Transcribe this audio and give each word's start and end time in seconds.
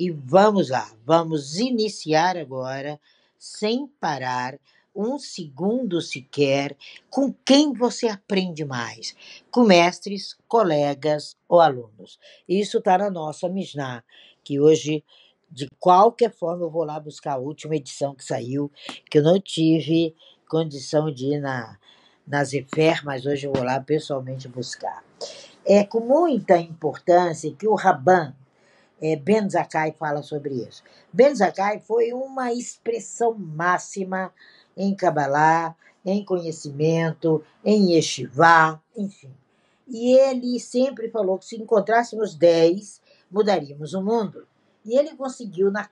E 0.00 0.10
vamos 0.10 0.70
lá, 0.70 0.90
vamos 1.04 1.58
iniciar 1.58 2.34
agora, 2.34 2.98
sem 3.38 3.86
parar, 4.00 4.58
um 4.96 5.18
segundo 5.18 6.00
sequer, 6.00 6.74
com 7.10 7.34
quem 7.44 7.74
você 7.74 8.08
aprende 8.08 8.64
mais? 8.64 9.14
Com 9.50 9.64
mestres, 9.64 10.38
colegas 10.48 11.36
ou 11.46 11.60
alunos. 11.60 12.18
Isso 12.48 12.78
está 12.78 12.96
na 12.96 13.10
nossa 13.10 13.46
Mishnah, 13.46 14.02
que 14.42 14.58
hoje, 14.58 15.04
de 15.50 15.68
qualquer 15.78 16.32
forma, 16.32 16.64
eu 16.64 16.70
vou 16.70 16.84
lá 16.84 16.98
buscar 16.98 17.34
a 17.34 17.38
última 17.38 17.76
edição 17.76 18.14
que 18.14 18.24
saiu, 18.24 18.72
que 19.10 19.18
eu 19.18 19.22
não 19.22 19.38
tive 19.38 20.14
condição 20.48 21.12
de 21.12 21.26
ir 21.26 21.40
na, 21.40 21.78
na 22.26 22.42
Zefer, 22.42 23.04
mas 23.04 23.26
hoje 23.26 23.46
eu 23.46 23.52
vou 23.52 23.62
lá 23.62 23.78
pessoalmente 23.78 24.48
buscar. 24.48 25.04
É 25.62 25.84
com 25.84 26.00
muita 26.00 26.56
importância 26.56 27.52
que 27.52 27.68
o 27.68 27.74
Raban, 27.74 28.34
é, 29.00 29.16
Ben 29.16 29.48
Zakai 29.48 29.92
fala 29.92 30.22
sobre 30.22 30.54
isso. 30.54 30.82
Ben 31.12 31.34
Zakai 31.34 31.80
foi 31.80 32.12
uma 32.12 32.52
expressão 32.52 33.34
máxima 33.34 34.32
em 34.76 34.94
Kabbalah, 34.94 35.74
em 36.04 36.24
conhecimento, 36.24 37.44
em 37.64 37.94
Yeshivá, 37.94 38.80
enfim. 38.96 39.32
E 39.86 40.12
ele 40.12 40.58
sempre 40.60 41.10
falou 41.10 41.38
que 41.38 41.46
se 41.46 41.56
encontrássemos 41.56 42.34
dez, 42.34 43.00
mudaríamos 43.30 43.92
o 43.92 44.02
mundo. 44.02 44.46
E 44.84 44.96
ele 44.96 45.16
conseguiu, 45.16 45.70
na 45.70 45.88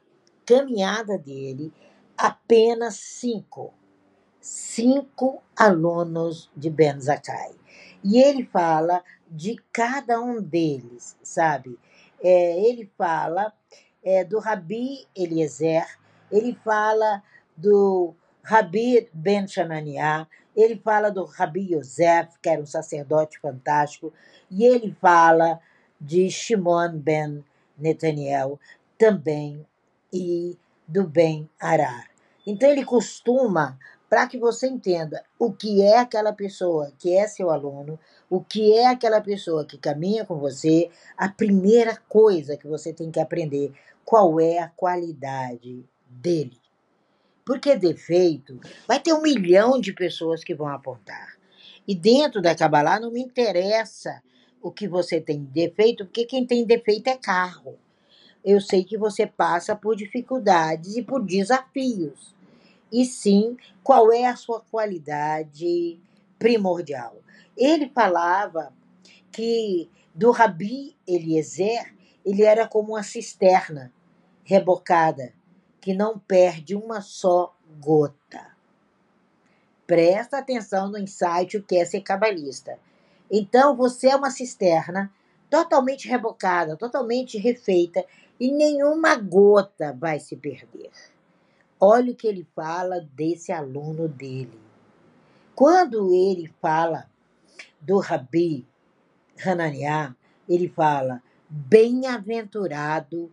caminhada 0.46 1.18
dele, 1.18 1.72
apenas 2.16 2.94
cinco. 2.96 3.74
Cinco 4.40 5.42
alunos 5.56 6.50
de 6.56 6.70
Ben 6.70 6.98
Zakai. 7.00 7.54
E 8.04 8.18
ele 8.18 8.44
fala 8.44 9.02
de 9.28 9.56
cada 9.72 10.20
um 10.20 10.40
deles, 10.40 11.16
sabe? 11.22 11.78
É, 12.22 12.68
ele 12.68 12.90
fala 12.96 13.52
é, 14.04 14.24
do 14.24 14.38
Rabi 14.38 15.06
Eliezer, 15.16 15.86
ele 16.30 16.58
fala 16.64 17.22
do 17.56 18.14
Rabi 18.42 19.08
Ben 19.12 19.46
Shananiah, 19.46 20.26
ele 20.56 20.76
fala 20.76 21.10
do 21.10 21.24
Rabi 21.24 21.74
Yosef, 21.74 22.38
que 22.42 22.48
era 22.48 22.60
um 22.60 22.66
sacerdote 22.66 23.38
fantástico, 23.38 24.12
e 24.50 24.64
ele 24.64 24.96
fala 25.00 25.60
de 26.00 26.30
Shimon 26.30 26.98
Ben 26.98 27.44
Netanyahu 27.76 28.58
também, 28.96 29.64
e 30.12 30.58
do 30.86 31.06
Ben 31.06 31.48
Arar. 31.60 32.08
Então 32.46 32.70
ele 32.70 32.84
costuma, 32.84 33.78
para 34.08 34.26
que 34.26 34.38
você 34.38 34.66
entenda 34.66 35.22
o 35.38 35.52
que 35.52 35.82
é 35.82 35.98
aquela 35.98 36.32
pessoa 36.32 36.92
que 36.98 37.14
é 37.14 37.26
seu 37.26 37.50
aluno, 37.50 37.98
o 38.30 38.40
que 38.40 38.72
é 38.72 38.86
aquela 38.86 39.20
pessoa 39.20 39.64
que 39.64 39.76
caminha 39.76 40.24
com 40.24 40.38
você, 40.38 40.90
a 41.16 41.28
primeira 41.28 41.96
coisa 42.08 42.56
que 42.56 42.66
você 42.66 42.92
tem 42.92 43.10
que 43.10 43.20
aprender, 43.20 43.72
qual 44.04 44.40
é 44.40 44.58
a 44.58 44.68
qualidade 44.68 45.84
dele. 46.08 46.58
Porque 47.44 47.76
defeito, 47.76 48.60
vai 48.86 49.00
ter 49.00 49.12
um 49.12 49.22
milhão 49.22 49.80
de 49.80 49.92
pessoas 49.92 50.42
que 50.42 50.54
vão 50.54 50.68
apontar. 50.68 51.36
E 51.86 51.94
dentro 51.94 52.42
da 52.42 52.54
Kabbalah 52.54 53.00
não 53.00 53.10
me 53.10 53.20
interessa 53.20 54.22
o 54.60 54.70
que 54.70 54.88
você 54.88 55.20
tem 55.20 55.44
de 55.44 55.50
defeito, 55.50 56.04
porque 56.04 56.24
quem 56.24 56.46
tem 56.46 56.64
defeito 56.64 57.08
é 57.08 57.16
carro. 57.16 57.78
Eu 58.44 58.60
sei 58.60 58.84
que 58.84 58.96
você 58.96 59.26
passa 59.26 59.74
por 59.74 59.96
dificuldades 59.96 60.96
e 60.96 61.02
por 61.02 61.24
desafios. 61.24 62.34
E 62.92 63.04
sim, 63.04 63.56
qual 63.82 64.12
é 64.12 64.26
a 64.26 64.36
sua 64.36 64.60
qualidade 64.60 66.00
primordial? 66.38 67.16
Ele 67.56 67.88
falava 67.88 68.72
que 69.30 69.90
do 70.14 70.30
Rabi 70.30 70.96
Eliezer, 71.06 71.94
ele 72.24 72.42
era 72.42 72.66
como 72.66 72.94
uma 72.94 73.02
cisterna 73.02 73.92
rebocada, 74.42 75.32
que 75.80 75.94
não 75.94 76.18
perde 76.18 76.74
uma 76.74 77.00
só 77.00 77.54
gota. 77.80 78.56
Presta 79.86 80.38
atenção 80.38 80.90
no 80.90 80.98
insight 80.98 81.56
o 81.56 81.62
que 81.62 81.76
é 81.76 81.84
ser 81.84 82.00
cabalista. 82.00 82.78
Então 83.30 83.76
você 83.76 84.08
é 84.08 84.16
uma 84.16 84.30
cisterna 84.30 85.12
totalmente 85.48 86.08
rebocada, 86.08 86.76
totalmente 86.76 87.38
refeita 87.38 88.04
e 88.40 88.50
nenhuma 88.50 89.16
gota 89.16 89.92
vai 89.92 90.18
se 90.20 90.36
perder. 90.36 90.90
Olha 91.80 92.12
o 92.12 92.16
que 92.16 92.26
ele 92.26 92.46
fala 92.54 93.00
desse 93.14 93.52
aluno 93.52 94.08
dele. 94.08 94.58
Quando 95.54 96.14
ele 96.14 96.52
fala 96.60 97.08
do 97.80 97.98
Rabi 97.98 98.66
Hananiah, 99.44 100.14
ele 100.48 100.68
fala: 100.68 101.22
Bem-aventurado 101.48 103.32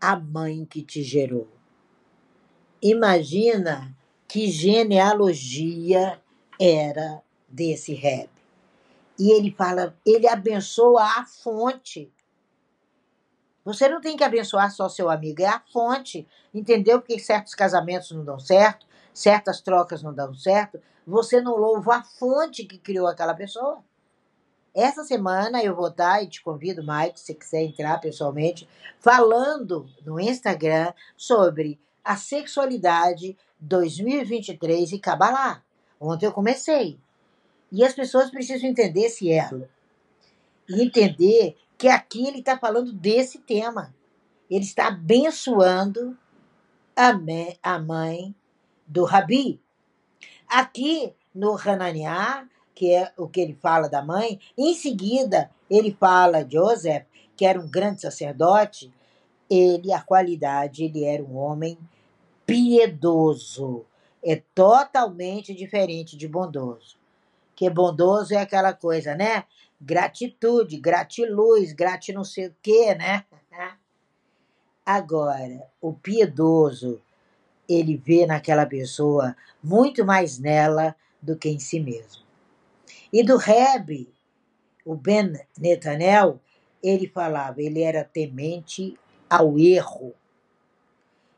a 0.00 0.16
mãe 0.16 0.64
que 0.64 0.82
te 0.82 1.02
gerou. 1.02 1.48
Imagina 2.82 3.96
que 4.28 4.50
genealogia 4.50 6.20
era 6.60 7.22
desse 7.48 7.94
Reb. 7.94 8.28
E 9.18 9.30
ele 9.30 9.50
fala, 9.50 9.96
ele 10.04 10.28
abençoa 10.28 11.02
a 11.02 11.24
fonte. 11.24 12.12
Você 13.66 13.88
não 13.88 14.00
tem 14.00 14.16
que 14.16 14.22
abençoar 14.22 14.70
só 14.70 14.88
seu 14.88 15.10
amigo, 15.10 15.42
é 15.42 15.46
a 15.46 15.60
fonte. 15.72 16.24
Entendeu 16.54 17.00
porque 17.00 17.18
certos 17.18 17.52
casamentos 17.52 18.12
não 18.12 18.24
dão 18.24 18.38
certo, 18.38 18.86
certas 19.12 19.60
trocas 19.60 20.04
não 20.04 20.14
dão 20.14 20.32
certo? 20.36 20.80
Você 21.04 21.40
não 21.40 21.56
louva 21.56 21.96
a 21.96 22.02
fonte 22.04 22.64
que 22.64 22.78
criou 22.78 23.08
aquela 23.08 23.34
pessoa. 23.34 23.82
Essa 24.72 25.02
semana 25.02 25.64
eu 25.64 25.74
vou 25.74 25.88
estar, 25.88 26.22
e 26.22 26.28
te 26.28 26.44
convido, 26.44 26.80
Mike, 26.86 27.18
se 27.18 27.34
quiser 27.34 27.64
entrar 27.64 27.98
pessoalmente, 27.98 28.68
falando 29.00 29.88
no 30.04 30.20
Instagram 30.20 30.92
sobre 31.16 31.76
a 32.04 32.16
sexualidade 32.16 33.36
2023 33.58 34.92
e 34.92 34.98
Kabbalah. 35.00 35.60
Ontem 36.00 36.26
eu 36.26 36.32
comecei. 36.32 37.00
E 37.72 37.84
as 37.84 37.94
pessoas 37.94 38.30
precisam 38.30 38.70
entender 38.70 39.06
esse 39.06 39.28
elo. 39.32 39.68
E 40.68 40.84
entender 40.84 41.56
que 41.78 41.88
aqui 41.88 42.26
ele 42.26 42.38
está 42.38 42.58
falando 42.58 42.92
desse 42.92 43.38
tema. 43.38 43.94
Ele 44.50 44.64
está 44.64 44.88
abençoando 44.88 46.16
a 46.94 47.78
mãe 47.78 48.34
do 48.86 49.04
Rabi. 49.04 49.60
Aqui 50.48 51.12
no 51.34 51.58
Hananiah, 51.58 52.48
que 52.74 52.92
é 52.92 53.12
o 53.16 53.28
que 53.28 53.40
ele 53.40 53.54
fala 53.54 53.88
da 53.88 54.02
mãe, 54.02 54.40
em 54.56 54.74
seguida 54.74 55.50
ele 55.68 55.96
fala 55.98 56.44
de 56.44 56.56
Joseph, 56.56 57.04
que 57.36 57.44
era 57.44 57.60
um 57.60 57.68
grande 57.68 58.00
sacerdote, 58.00 58.92
ele, 59.48 59.92
a 59.92 60.00
qualidade, 60.00 60.84
ele 60.84 61.04
era 61.04 61.22
um 61.22 61.36
homem 61.36 61.78
piedoso. 62.46 63.84
É 64.24 64.42
totalmente 64.54 65.54
diferente 65.54 66.16
de 66.16 66.26
bondoso. 66.26 66.96
Que 67.54 67.68
bondoso 67.70 68.34
é 68.34 68.38
aquela 68.38 68.72
coisa, 68.72 69.14
né? 69.14 69.44
Gratitude, 69.80 70.78
gratiluz, 70.78 71.72
grati 71.72 72.12
não 72.12 72.24
sei 72.24 72.48
o 72.48 72.56
quê, 72.62 72.94
né? 72.94 73.24
Agora, 74.84 75.68
o 75.80 75.92
piedoso, 75.92 77.02
ele 77.68 77.96
vê 77.96 78.26
naquela 78.26 78.64
pessoa 78.64 79.36
muito 79.62 80.04
mais 80.04 80.38
nela 80.38 80.94
do 81.20 81.36
que 81.36 81.48
em 81.48 81.58
si 81.58 81.80
mesmo. 81.80 82.24
E 83.12 83.22
do 83.22 83.36
Reb, 83.36 84.08
o 84.84 84.94
Ben 84.94 85.32
Netanel, 85.58 86.40
ele 86.82 87.08
falava, 87.08 87.60
ele 87.60 87.82
era 87.82 88.04
temente 88.04 88.96
ao 89.28 89.58
erro. 89.58 90.14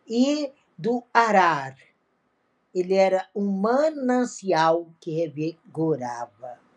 E 0.06 0.52
do 0.76 1.02
Arar. 1.12 1.76
Ele 2.74 2.94
era 2.94 3.26
um 3.34 3.50
manancial 3.50 4.88
que 5.00 5.10
revigorava. 5.10 6.67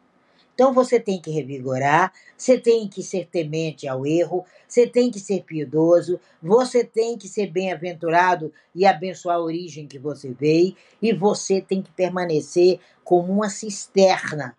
Então 0.61 0.71
você 0.71 0.99
tem 0.99 1.19
que 1.19 1.31
revigorar, 1.31 2.13
você 2.37 2.55
tem 2.55 2.87
que 2.87 3.01
ser 3.01 3.25
temente 3.25 3.87
ao 3.87 4.05
erro, 4.05 4.45
você 4.67 4.85
tem 4.85 5.09
que 5.09 5.19
ser 5.19 5.41
piedoso, 5.41 6.19
você 6.39 6.83
tem 6.83 7.17
que 7.17 7.27
ser 7.27 7.47
bem-aventurado 7.47 8.53
e 8.75 8.85
abençoar 8.85 9.37
a 9.37 9.41
origem 9.41 9.87
que 9.87 9.97
você 9.97 10.31
veio, 10.31 10.75
e 11.01 11.11
você 11.13 11.61
tem 11.61 11.81
que 11.81 11.89
permanecer 11.89 12.79
como 13.03 13.33
uma 13.33 13.49
cisterna. 13.49 14.55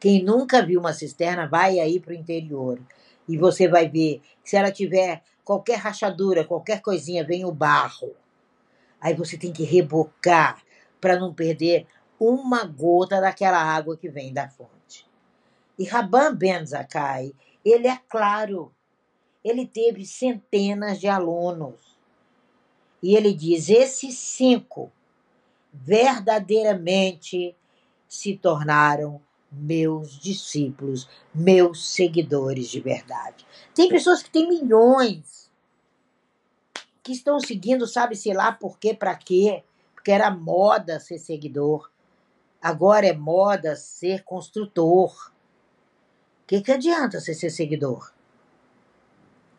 Quem 0.00 0.24
nunca 0.24 0.60
viu 0.60 0.80
uma 0.80 0.92
cisterna, 0.92 1.46
vai 1.46 1.78
aí 1.78 2.00
para 2.00 2.10
o 2.10 2.16
interior. 2.16 2.80
E 3.28 3.38
você 3.38 3.68
vai 3.68 3.88
ver, 3.88 4.20
se 4.42 4.56
ela 4.56 4.72
tiver 4.72 5.22
qualquer 5.44 5.76
rachadura, 5.76 6.44
qualquer 6.44 6.82
coisinha, 6.82 7.24
vem 7.24 7.44
o 7.44 7.52
barro. 7.52 8.12
Aí 9.00 9.14
você 9.14 9.38
tem 9.38 9.52
que 9.52 9.62
rebocar 9.62 10.60
para 11.00 11.16
não 11.16 11.32
perder 11.32 11.86
uma 12.18 12.64
gota 12.64 13.20
daquela 13.20 13.62
água 13.62 13.96
que 13.96 14.08
vem 14.08 14.32
da 14.34 14.48
fonte. 14.48 14.77
E 15.78 15.84
Rabban 15.84 16.34
Ben 16.34 16.66
Zakai, 16.66 17.32
ele 17.64 17.86
é 17.86 17.96
claro, 18.08 18.74
ele 19.44 19.66
teve 19.66 20.04
centenas 20.04 20.98
de 20.98 21.06
alunos. 21.06 21.96
E 23.02 23.14
ele 23.14 23.32
diz: 23.32 23.68
esses 23.68 24.18
cinco 24.18 24.90
verdadeiramente 25.72 27.54
se 28.08 28.36
tornaram 28.36 29.20
meus 29.50 30.18
discípulos, 30.18 31.08
meus 31.34 31.94
seguidores 31.94 32.68
de 32.68 32.80
verdade. 32.80 33.46
Tem 33.74 33.88
pessoas 33.88 34.22
que 34.22 34.30
têm 34.30 34.48
milhões 34.48 35.50
que 37.02 37.12
estão 37.12 37.40
seguindo, 37.40 37.86
sabe-se 37.86 38.32
lá 38.32 38.52
por 38.52 38.78
quê, 38.78 38.92
para 38.92 39.14
quê, 39.14 39.64
porque 39.94 40.10
era 40.10 40.30
moda 40.30 41.00
ser 41.00 41.18
seguidor. 41.18 41.90
Agora 42.60 43.06
é 43.06 43.14
moda 43.14 43.76
ser 43.76 44.24
construtor. 44.24 45.32
O 46.48 46.56
que, 46.56 46.62
que 46.62 46.72
adianta 46.72 47.20
você 47.20 47.34
ser 47.34 47.50
seguidor? 47.50 48.10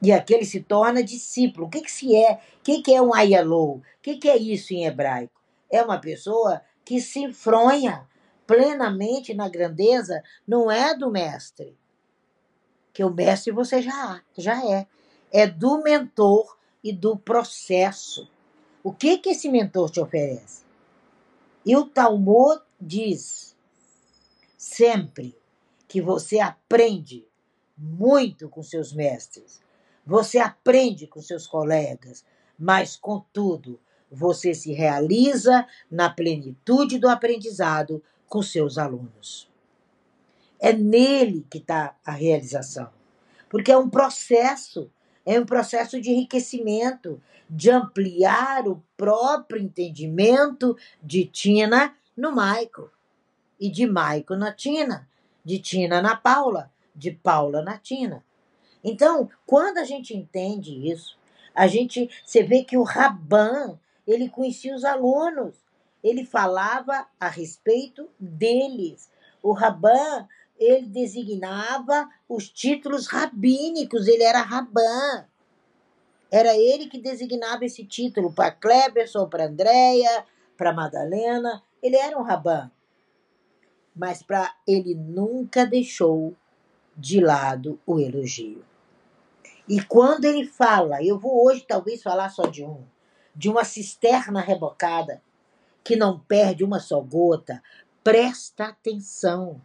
E 0.01 0.11
aquele 0.11 0.43
se 0.43 0.59
torna 0.59 1.03
discípulo. 1.03 1.67
O 1.67 1.69
que, 1.69 1.81
que 1.81 1.91
se 1.91 2.15
é? 2.15 2.41
O 2.57 2.63
que, 2.63 2.81
que 2.81 2.91
é 2.91 2.99
um 2.99 3.13
ayalou? 3.13 3.75
O 3.75 3.83
que, 4.01 4.17
que 4.17 4.27
é 4.27 4.35
isso 4.35 4.73
em 4.73 4.87
hebraico? 4.87 5.39
É 5.71 5.83
uma 5.83 5.99
pessoa 5.99 6.63
que 6.83 6.99
se 6.99 7.19
enfronha 7.19 8.09
plenamente 8.47 9.35
na 9.35 9.47
grandeza, 9.47 10.23
não 10.47 10.71
é 10.71 10.97
do 10.97 11.11
mestre. 11.11 11.77
Que 12.91 13.03
o 13.03 13.13
mestre 13.13 13.51
você 13.51 13.83
já, 13.83 14.23
já 14.35 14.65
é. 14.65 14.87
É 15.31 15.45
do 15.45 15.83
mentor 15.83 16.57
e 16.83 16.91
do 16.91 17.15
processo. 17.15 18.27
O 18.83 18.91
que, 18.91 19.19
que 19.19 19.29
esse 19.29 19.47
mentor 19.47 19.91
te 19.91 19.99
oferece? 19.99 20.63
E 21.63 21.77
o 21.77 21.85
Talmud 21.85 22.63
diz 22.81 23.55
sempre 24.57 25.38
que 25.89 25.99
você 25.99 26.39
aprende 26.39 27.27
muito 27.75 28.47
com 28.47 28.61
seus 28.61 28.93
mestres, 28.93 29.59
você 30.05 30.37
aprende 30.37 31.07
com 31.07 31.19
seus 31.19 31.47
colegas, 31.47 32.23
mas, 32.57 32.95
contudo, 32.95 33.79
você 34.11 34.53
se 34.53 34.71
realiza 34.71 35.65
na 35.89 36.09
plenitude 36.09 36.99
do 36.99 37.09
aprendizado 37.09 38.03
com 38.27 38.41
seus 38.43 38.77
alunos. 38.77 39.49
É 40.59 40.71
nele 40.71 41.45
que 41.49 41.57
está 41.57 41.95
a 42.05 42.11
realização, 42.11 42.91
porque 43.49 43.71
é 43.71 43.77
um 43.77 43.89
processo, 43.89 44.91
é 45.25 45.39
um 45.39 45.45
processo 45.45 45.99
de 45.99 46.11
enriquecimento, 46.11 47.19
de 47.49 47.71
ampliar 47.71 48.67
o 48.67 48.83
próprio 48.95 49.59
entendimento 49.59 50.77
de 51.01 51.25
Tina 51.25 51.95
no 52.15 52.31
Maico, 52.31 52.91
e 53.59 53.69
de 53.69 53.87
Maico 53.87 54.35
na 54.35 54.53
Tina, 54.53 55.07
de 55.43 55.59
Tina 55.59 56.01
na 56.01 56.15
Paula, 56.15 56.71
de 56.95 57.11
Paula 57.11 57.61
na 57.61 57.77
Tina. 57.77 58.23
Então, 58.83 59.29
quando 59.45 59.77
a 59.77 59.83
gente 59.83 60.15
entende 60.15 60.89
isso, 60.89 61.17
a 61.53 61.67
gente 61.67 62.09
você 62.25 62.43
vê 62.43 62.63
que 62.63 62.77
o 62.77 62.83
Raban, 62.83 63.79
ele 64.07 64.29
conhecia 64.29 64.75
os 64.75 64.85
alunos, 64.85 65.55
ele 66.03 66.25
falava 66.25 67.07
a 67.19 67.27
respeito 67.27 68.09
deles. 68.19 69.09
O 69.43 69.51
Raban, 69.51 70.27
ele 70.57 70.87
designava 70.87 72.09
os 72.27 72.49
títulos 72.49 73.07
rabínicos, 73.07 74.07
ele 74.07 74.23
era 74.23 74.41
Raban. 74.41 75.27
Era 76.31 76.55
ele 76.55 76.87
que 76.87 76.99
designava 76.99 77.65
esse 77.65 77.83
título 77.85 78.31
para 78.31 78.51
Kleberson, 78.51 79.27
para 79.27 79.47
Andréia, 79.47 80.25
para 80.55 80.73
Madalena. 80.73 81.63
Ele 81.81 81.95
era 81.95 82.17
um 82.17 82.21
Raban. 82.21 82.71
Mas 83.99 84.23
para 84.23 84.55
ele 84.65 84.95
nunca 84.95 85.65
deixou 85.65 86.33
de 86.95 87.19
lado 87.19 87.77
o 87.85 87.99
elogio. 87.99 88.63
E 89.67 89.83
quando 89.83 90.23
ele 90.23 90.45
fala, 90.45 91.03
eu 91.03 91.19
vou 91.19 91.45
hoje 91.45 91.65
talvez 91.67 92.01
falar 92.01 92.29
só 92.29 92.43
de 92.43 92.63
um, 92.63 92.81
de 93.35 93.49
uma 93.49 93.65
cisterna 93.65 94.39
rebocada 94.39 95.21
que 95.83 95.97
não 95.97 96.17
perde 96.17 96.63
uma 96.63 96.79
só 96.79 97.01
gota, 97.01 97.61
presta 98.01 98.67
atenção. 98.67 99.61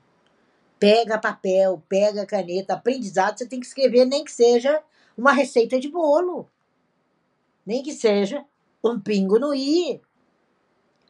Pega 0.80 1.16
papel, 1.16 1.80
pega 1.88 2.26
caneta, 2.26 2.75
aprendizado, 2.75 3.38
você 3.38 3.46
tem 3.46 3.60
que 3.60 3.66
escrever 3.66 4.04
nem 4.04 4.25
que 4.25 4.32
seja 4.32 4.82
uma 5.16 5.30
receita 5.30 5.78
de 5.78 5.88
bolo. 5.88 6.50
Nem 7.64 7.84
que 7.84 7.92
seja 7.92 8.44
um 8.82 8.98
pingo 8.98 9.38
no 9.38 9.54
i. 9.54 10.02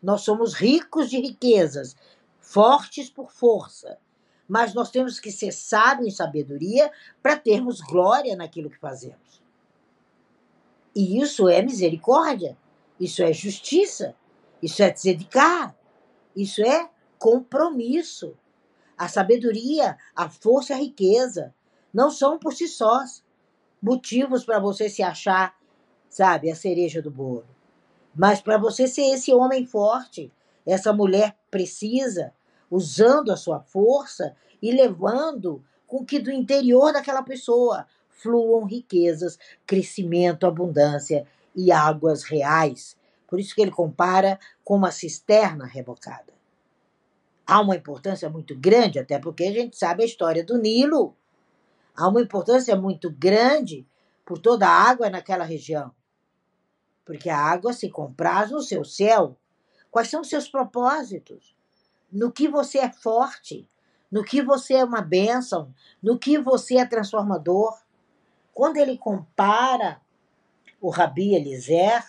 Nós 0.05 0.21
somos 0.21 0.53
ricos 0.53 1.09
de 1.09 1.19
riquezas, 1.19 1.97
fortes 2.45 3.09
por 3.11 3.31
força 3.31 3.99
mas 4.49 4.75
nós 4.75 4.91
temos 4.91 5.19
que 5.19 5.33
ser 5.33 5.53
sábios 5.53 6.09
em 6.09 6.11
sabedoria 6.11 6.91
para 7.23 7.37
termos 7.37 7.81
glória 7.81 8.37
naquilo 8.37 8.71
que 8.71 8.79
fazemos. 8.79 9.43
E 10.95 11.21
isso 11.21 11.49
é 11.49 11.63
misericórdia, 11.63 12.57
isso 13.01 13.23
é 13.23 13.33
justiça, 13.33 14.15
isso 14.63 14.83
é 14.83 14.91
dedicar, 14.91 15.75
isso 16.37 16.63
é 16.63 16.89
compromisso. 17.19 18.37
A 18.97 19.09
sabedoria, 19.09 19.99
a 20.15 20.29
força 20.29 20.73
e 20.73 20.77
a 20.77 20.79
riqueza 20.79 21.53
não 21.93 22.11
são 22.11 22.39
por 22.39 22.53
si 22.53 22.69
sós 22.69 23.25
motivos 23.83 24.45
para 24.45 24.59
você 24.59 24.89
se 24.89 25.03
achar, 25.03 25.57
sabe, 26.09 26.51
a 26.51 26.55
cereja 26.55 27.03
do 27.03 27.11
bolo. 27.11 27.47
Mas 28.15 28.41
para 28.41 28.57
você 28.57 28.87
ser 28.87 29.13
esse 29.13 29.33
homem 29.35 29.67
forte, 29.67 30.33
essa 30.67 30.93
mulher 30.93 31.37
precisa, 31.51 32.33
usando 32.71 33.31
a 33.31 33.37
sua 33.37 33.61
força 33.61 34.35
e 34.61 34.73
levando 34.73 35.65
com 35.87 36.05
que 36.05 36.19
do 36.19 36.31
interior 36.31 36.93
daquela 36.93 37.23
pessoa 37.23 37.87
fluam 38.09 38.65
riquezas, 38.65 39.39
crescimento, 39.67 40.47
abundância 40.47 41.27
e 41.55 41.71
águas 41.71 42.25
reais. 42.25 42.97
Por 43.27 43.39
isso 43.39 43.55
que 43.55 43.61
ele 43.61 43.71
compara 43.71 44.39
com 44.65 44.77
uma 44.77 44.91
cisterna 44.91 45.67
rebocada. 45.67 46.33
Há 47.47 47.61
uma 47.61 47.77
importância 47.77 48.31
muito 48.31 48.57
grande, 48.59 48.99
até 48.99 49.19
porque 49.19 49.45
a 49.45 49.53
gente 49.53 49.77
sabe 49.77 50.03
a 50.03 50.07
história 50.07 50.43
do 50.43 50.57
Nilo. 50.57 51.15
Há 51.95 52.09
uma 52.09 52.23
importância 52.23 52.75
muito 52.75 53.11
grande 53.11 53.87
por 54.25 54.39
toda 54.39 54.67
a 54.67 54.89
água 54.89 55.11
naquela 55.11 55.45
região. 55.45 55.93
Porque 57.05 57.29
a 57.29 57.39
água 57.39 57.73
se 57.75 57.91
compraz 57.91 58.51
no 58.51 58.63
seu 58.63 58.85
céu. 58.85 59.37
Quais 59.95 60.09
são 60.09 60.23
os 60.23 60.29
seus 60.29 60.49
propósitos? 60.49 61.55
no 62.15 62.31
que 62.31 62.47
você 62.47 62.79
é 62.79 62.93
forte, 62.93 63.69
no 64.11 64.23
que 64.23 64.41
você 64.41 64.75
é 64.75 64.85
uma 64.85 65.03
bênção, 65.03 65.75
no 66.01 66.17
que 66.17 66.39
você 66.39 66.77
é 66.77 66.87
transformador. 66.87 67.77
Quando 68.53 68.77
ele 68.77 68.97
compara 68.97 70.01
o 70.81 70.91
Rabi 70.91 71.35
Eliezer, 71.35 72.05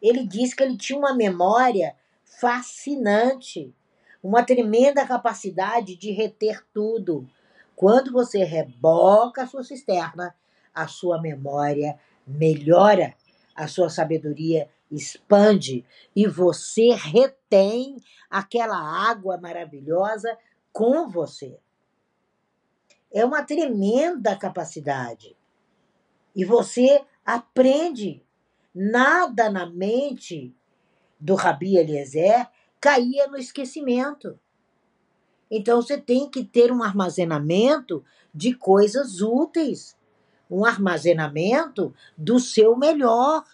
ele 0.00 0.24
diz 0.24 0.54
que 0.54 0.62
ele 0.62 0.76
tinha 0.76 0.96
uma 0.96 1.12
memória 1.12 1.96
fascinante, 2.24 3.74
uma 4.22 4.44
tremenda 4.44 5.04
capacidade 5.04 5.96
de 5.96 6.12
reter 6.12 6.64
tudo. 6.72 7.28
Quando 7.74 8.12
você 8.12 8.44
reboca 8.44 9.42
a 9.42 9.46
sua 9.48 9.64
cisterna, 9.64 10.36
a 10.72 10.86
sua 10.86 11.20
memória 11.20 11.98
melhora, 12.24 13.12
a 13.56 13.66
sua 13.66 13.90
sabedoria 13.90 14.68
expande 14.92 15.84
e 16.14 16.26
você 16.26 16.94
retém 16.94 17.96
aquela 18.30 18.78
água 18.78 19.38
maravilhosa 19.38 20.36
com 20.72 21.08
você. 21.08 21.58
É 23.12 23.24
uma 23.24 23.42
tremenda 23.42 24.36
capacidade. 24.36 25.36
E 26.34 26.44
você 26.44 27.04
aprende. 27.24 28.22
Nada 28.74 29.50
na 29.50 29.66
mente 29.66 30.54
do 31.20 31.34
Rabi 31.34 31.76
Eliezer 31.76 32.48
caía 32.80 33.28
no 33.28 33.36
esquecimento. 33.36 34.38
Então 35.50 35.82
você 35.82 36.00
tem 36.00 36.30
que 36.30 36.42
ter 36.42 36.72
um 36.72 36.82
armazenamento 36.82 38.02
de 38.34 38.54
coisas 38.54 39.20
úteis, 39.20 39.94
um 40.50 40.64
armazenamento 40.64 41.94
do 42.16 42.40
seu 42.40 42.74
melhor. 42.74 43.44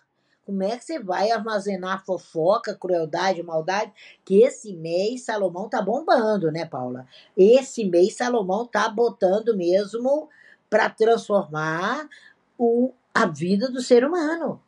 Como 0.49 0.63
é 0.63 0.79
que 0.79 0.85
você 0.87 0.99
vai 0.99 1.31
armazenar 1.31 2.07
fofoca, 2.07 2.75
crueldade, 2.75 3.43
maldade? 3.43 3.93
Que 4.25 4.43
esse 4.45 4.73
mês 4.73 5.27
Salomão 5.27 5.69
tá 5.69 5.83
bombando, 5.83 6.51
né, 6.51 6.65
Paula? 6.65 7.07
Esse 7.37 7.85
mês 7.85 8.17
Salomão 8.17 8.67
tá 8.67 8.89
botando 8.89 9.55
mesmo 9.55 10.31
para 10.71 10.89
transformar 10.89 12.09
o, 12.57 12.95
a 13.13 13.27
vida 13.27 13.71
do 13.71 13.83
ser 13.83 14.07
humano. 14.07 14.59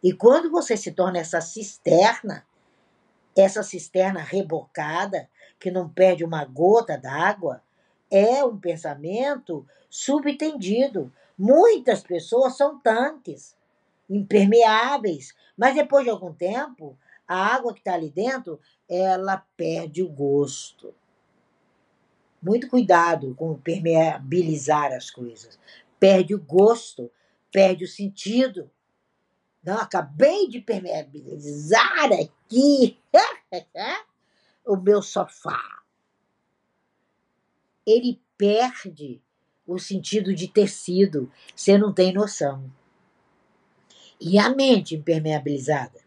E 0.00 0.12
quando 0.12 0.48
você 0.48 0.76
se 0.76 0.92
torna 0.92 1.18
essa 1.18 1.40
cisterna, 1.40 2.46
essa 3.36 3.64
cisterna 3.64 4.20
rebocada, 4.20 5.28
que 5.58 5.72
não 5.72 5.88
perde 5.88 6.24
uma 6.24 6.44
gota 6.44 6.96
d'água, 6.96 7.60
é 8.08 8.44
um 8.44 8.56
pensamento 8.56 9.66
subtendido. 9.90 11.12
Muitas 11.36 12.00
pessoas 12.00 12.56
são 12.56 12.78
tanques 12.78 13.57
impermeáveis. 14.08 15.34
Mas 15.56 15.74
depois 15.74 16.04
de 16.04 16.10
algum 16.10 16.32
tempo, 16.32 16.98
a 17.26 17.54
água 17.54 17.74
que 17.74 17.80
está 17.80 17.94
ali 17.94 18.10
dentro, 18.10 18.60
ela 18.88 19.44
perde 19.56 20.02
o 20.02 20.08
gosto. 20.08 20.94
Muito 22.40 22.68
cuidado 22.68 23.34
com 23.34 23.58
permeabilizar 23.58 24.92
as 24.92 25.10
coisas. 25.10 25.58
Perde 25.98 26.34
o 26.34 26.40
gosto, 26.40 27.10
perde 27.52 27.84
o 27.84 27.88
sentido. 27.88 28.70
Não, 29.62 29.76
acabei 29.76 30.48
de 30.48 30.60
permeabilizar 30.60 32.10
aqui 32.12 32.98
o 34.64 34.76
meu 34.76 35.02
sofá. 35.02 35.82
Ele 37.84 38.20
perde 38.36 39.20
o 39.66 39.78
sentido 39.78 40.34
de 40.34 40.48
tecido. 40.48 41.30
Você 41.54 41.76
não 41.76 41.92
tem 41.92 42.12
noção. 42.12 42.70
E 44.20 44.38
a 44.38 44.50
mente 44.50 44.94
impermeabilizada. 44.94 46.00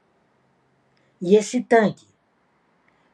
E 1.21 1.35
esse 1.35 1.61
tanque, 1.61 2.07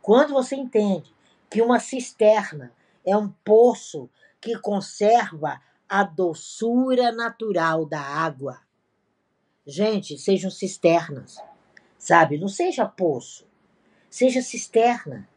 quando 0.02 0.34
você 0.34 0.56
entende 0.56 1.14
que 1.50 1.62
uma 1.62 1.80
cisterna 1.80 2.72
é 3.06 3.16
um 3.16 3.30
poço 3.44 4.10
que 4.40 4.58
conserva 4.60 5.62
a 5.88 6.04
doçura 6.04 7.12
natural 7.12 7.86
da 7.86 8.02
água. 8.02 8.60
Gente, 9.66 10.18
sejam 10.18 10.52
cisternas, 10.52 11.38
sabe? 11.98 12.38
Não 12.38 12.48
seja 12.48 12.86
poço, 12.86 13.48
seja 14.10 14.42
cisterna, 14.42 15.28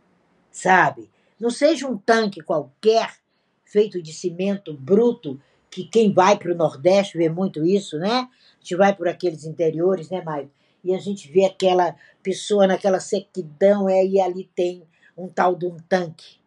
sabe? 0.50 1.10
Não 1.38 1.50
seja 1.50 1.88
um 1.88 1.96
tanque 1.96 2.42
qualquer 2.42 3.16
feito 3.64 4.02
de 4.02 4.12
cimento 4.12 4.74
bruto, 4.74 5.40
que 5.70 5.84
quem 5.84 6.12
vai 6.12 6.36
para 6.36 6.52
o 6.52 6.56
Nordeste 6.56 7.16
vê 7.16 7.28
muito 7.28 7.64
isso, 7.64 7.96
né? 7.98 8.28
A 8.60 8.62
gente 8.62 8.76
vai 8.76 8.94
por 8.94 9.08
aqueles 9.08 9.44
interiores, 9.44 10.10
né, 10.10 10.22
Maio? 10.22 10.50
E 10.84 10.94
a 10.94 10.98
gente 10.98 11.30
vê 11.30 11.46
aquela 11.46 11.96
pessoa 12.22 12.66
naquela 12.66 13.00
sequidão, 13.00 13.88
é, 13.88 14.04
e 14.04 14.20
ali 14.20 14.50
tem 14.54 14.86
um 15.16 15.28
tal 15.28 15.54
de 15.54 15.66
um 15.66 15.76
tanque. 15.76 16.38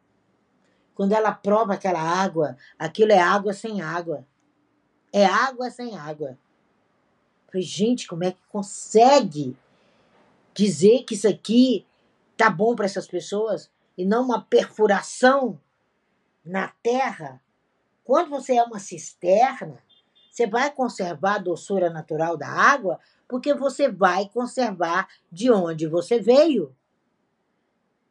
Quando 0.94 1.14
ela 1.14 1.32
prova 1.32 1.74
aquela 1.74 2.00
água, 2.00 2.56
aquilo 2.78 3.12
é 3.12 3.20
água 3.20 3.54
sem 3.54 3.82
água. 3.82 4.26
É 5.12 5.26
água 5.26 5.70
sem 5.70 5.98
água. 5.98 6.38
falei, 7.48 7.62
gente, 7.64 8.08
como 8.08 8.24
é 8.24 8.32
que 8.32 8.40
consegue 8.50 9.58
dizer 10.54 11.04
que 11.04 11.16
isso 11.16 11.28
aqui 11.28 11.86
tá 12.38 12.50
bom 12.50 12.76
para 12.76 12.86
essas 12.86 13.08
pessoas 13.08 13.72
e 13.98 14.06
não 14.06 14.24
uma 14.24 14.42
perfuração 14.42 15.60
na 16.46 16.68
terra? 16.84 17.42
Quando 18.04 18.30
você 18.30 18.56
é 18.56 18.64
uma 18.64 18.80
cisterna, 18.80 19.82
você 20.34 20.48
vai 20.48 20.72
conservar 20.72 21.36
a 21.36 21.38
doçura 21.38 21.92
natural 21.92 22.36
da 22.36 22.48
água, 22.48 23.00
porque 23.30 23.54
você 23.54 23.88
vai 23.88 24.28
conservar 24.28 25.08
de 25.32 25.52
onde 25.52 25.86
você 25.86 26.20
veio. 26.20 26.76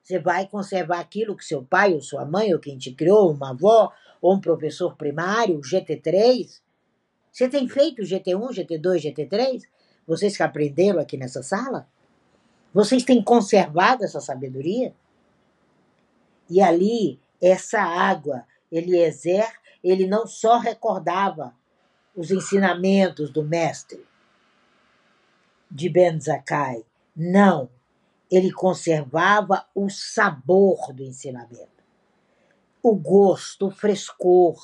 Você 0.01 0.21
vai 0.21 0.47
conservar 0.47 1.01
aquilo 1.01 1.37
que 1.37 1.45
seu 1.45 1.65
pai 1.65 1.93
ou 1.93 2.01
sua 2.01 2.25
mãe 2.25 2.55
ou 2.55 2.61
quem 2.61 2.79
te 2.79 2.93
criou, 2.93 3.33
uma 3.33 3.51
avó 3.51 3.93
ou 4.21 4.35
um 4.35 4.41
professor 4.41 4.95
primário, 4.95 5.61
GT3. 5.63 6.61
Você 7.33 7.49
tem 7.49 7.69
feito 7.69 8.03
GT1, 8.03 8.51
GT2, 8.51 9.01
GT3? 9.01 9.63
Vocês 10.07 10.37
que 10.37 10.45
aprenderam 10.45 11.01
aqui 11.01 11.17
nessa 11.17 11.43
sala? 11.43 11.89
Vocês 12.73 13.03
têm 13.03 13.21
conservado 13.21 14.05
essa 14.05 14.21
sabedoria? 14.21 14.95
E 16.49 16.61
ali, 16.63 17.19
essa 17.41 17.81
água, 17.81 18.45
Eliezer, 18.71 19.53
ele 19.83 20.07
não 20.07 20.25
só 20.25 20.59
recordava 20.59 21.61
os 22.15 22.31
ensinamentos 22.31 23.31
do 23.31 23.43
mestre 23.43 24.07
de 25.71 25.89
Ben 25.89 26.21
Zakai, 26.21 26.85
não, 27.17 27.71
ele 28.31 28.53
conservava 28.53 29.67
o 29.75 29.89
sabor 29.89 30.93
do 30.93 31.03
ensinamento, 31.03 31.83
o 32.83 32.95
gosto, 32.95 33.69
o 33.69 33.71
frescor, 33.71 34.59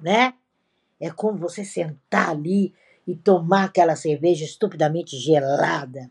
né? 0.00 0.34
É 1.00 1.10
como 1.10 1.38
você 1.38 1.64
sentar 1.64 2.30
ali 2.30 2.72
e 3.06 3.16
tomar 3.16 3.64
aquela 3.64 3.96
cerveja 3.96 4.44
estupidamente 4.44 5.16
gelada, 5.16 6.08